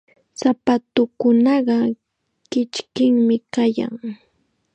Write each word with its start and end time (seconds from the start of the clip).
Sapatuukunaqa 0.39 1.77
kichkim 2.51 3.15
kayan. 3.53 3.93